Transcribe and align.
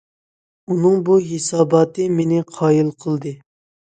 ئۇنىڭ 0.75 0.95
بۇ 1.09 1.17
ھېساباتى 1.31 2.07
مېنى 2.21 2.39
قايىل 2.55 2.89
قىلدى. 3.05 3.35